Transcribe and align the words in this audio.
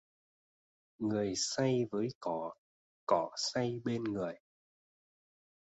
Người 0.99 1.33
say 1.35 1.85
với 1.91 2.07
cỏ, 2.19 2.51
cỏ 3.05 3.29
say 3.35 3.81
bên 3.85 4.03
người! 4.03 4.35